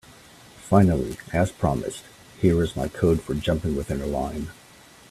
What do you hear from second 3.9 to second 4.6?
a line.